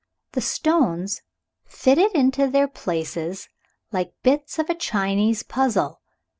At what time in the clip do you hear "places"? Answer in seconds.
2.67-3.47